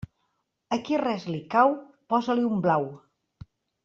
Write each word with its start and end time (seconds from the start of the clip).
A 0.77 0.77
qui 0.87 0.95
res 1.01 1.27
li 1.33 1.41
cau, 1.57 1.75
posa-li 2.13 2.47
un 2.57 2.65
blau. 2.65 2.89